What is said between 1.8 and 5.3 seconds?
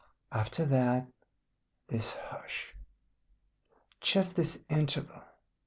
this hush. Just this interval.